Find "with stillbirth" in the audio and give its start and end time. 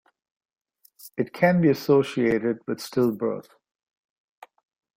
2.65-3.49